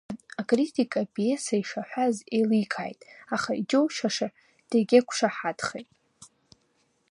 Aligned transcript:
Акритик 0.39 0.91
апиеса 1.01 1.55
ишаҳәоз 1.61 2.15
еиликааит, 2.35 2.99
аха 3.35 3.51
иџьоушьаша 3.59 4.27
дегьақәшаҳаҭхеит. 4.69 5.89